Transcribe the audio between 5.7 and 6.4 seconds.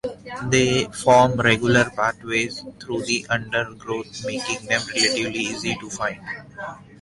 to find.